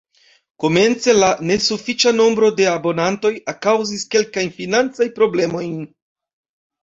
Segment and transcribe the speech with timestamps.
[0.61, 3.31] Komence la nesufiĉa nombro de abonantoj
[3.65, 5.77] kaŭzis kelkajn financajn problemojn.